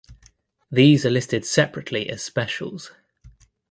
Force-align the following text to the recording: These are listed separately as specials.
These 0.71 1.05
are 1.05 1.11
listed 1.11 1.45
separately 1.45 2.09
as 2.09 2.23
specials. 2.23 2.91